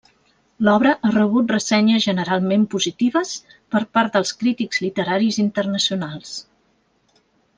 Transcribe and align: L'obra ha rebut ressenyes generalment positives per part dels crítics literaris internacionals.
L'obra 0.67 0.93
ha 1.07 1.09
rebut 1.15 1.51
ressenyes 1.55 2.05
generalment 2.05 2.63
positives 2.71 3.35
per 3.75 3.81
part 3.97 4.17
dels 4.17 4.33
crítics 4.41 4.83
literaris 4.87 5.39
internacionals. 5.45 6.35